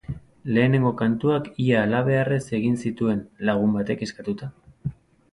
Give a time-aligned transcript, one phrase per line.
[0.53, 3.19] Lehenengo kantuak ia halabeharrez egin zituzten,
[3.51, 4.49] lagun batek eskatuta.